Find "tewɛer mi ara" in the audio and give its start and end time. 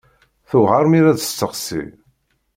0.49-1.15